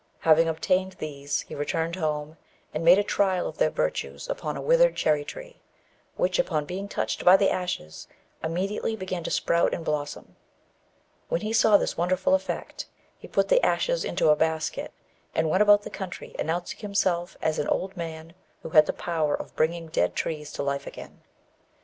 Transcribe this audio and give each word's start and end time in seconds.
Having 0.21 0.47
obtained 0.47 0.93
these, 0.93 1.41
he 1.41 1.53
returned 1.53 1.95
home, 1.95 2.35
and 2.73 2.83
made 2.83 2.97
a 2.97 3.03
trial 3.03 3.47
of 3.47 3.59
their 3.59 3.69
virtues 3.69 4.27
upon 4.27 4.57
a 4.57 4.61
withered 4.61 4.95
cherry 4.95 5.23
tree, 5.23 5.61
which, 6.15 6.39
upon 6.39 6.65
being 6.65 6.87
touched 6.87 7.23
by 7.23 7.37
the 7.37 7.51
ashes, 7.51 8.07
immediately 8.43 8.95
began 8.95 9.23
to 9.23 9.29
sprout 9.29 9.75
and 9.75 9.85
blossom. 9.85 10.35
When 11.29 11.41
he 11.41 11.53
saw 11.53 11.77
this 11.77 11.97
wonderful 11.97 12.33
effect, 12.33 12.87
he 13.19 13.27
put 13.27 13.49
the 13.49 13.63
ashes 13.63 14.03
into 14.03 14.29
a 14.29 14.35
basket, 14.35 14.91
and 15.35 15.51
went 15.51 15.61
about 15.61 15.83
the 15.83 15.91
country, 15.91 16.33
announcing 16.39 16.79
himself 16.79 17.37
as 17.39 17.59
an 17.59 17.67
old 17.67 17.95
man 17.95 18.33
who 18.63 18.69
had 18.71 18.87
the 18.87 18.93
power 18.93 19.35
of 19.35 19.55
bringing 19.55 19.85
dead 19.85 20.15
trees 20.15 20.51
to 20.53 20.63
life 20.63 20.87
again. 20.87 21.21